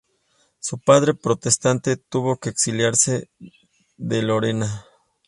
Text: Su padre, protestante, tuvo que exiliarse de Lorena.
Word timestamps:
Su 0.57 0.79
padre, 0.79 1.13
protestante, 1.13 1.95
tuvo 1.95 2.37
que 2.39 2.49
exiliarse 2.49 3.29
de 3.97 4.23
Lorena. 4.23 4.83